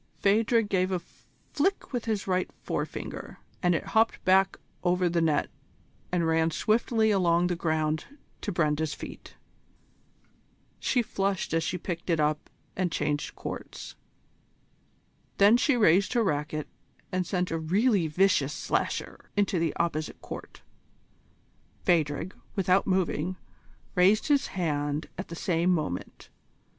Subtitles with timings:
[0.17, 0.99] Phadrig gave a
[1.53, 5.47] flick with his right forefinger, and it hopped back over the net
[6.11, 8.05] and ran swiftly along the ground
[8.41, 9.35] to Brenda's feet.
[10.79, 13.93] She flushed as she picked it up and changed courts.
[15.37, 16.67] Then she raised her racquet
[17.11, 20.63] and sent a really vicious slasher into the opposite court.
[21.85, 23.35] Phadrig, without moving,
[23.93, 26.29] raised his hand at the same moment.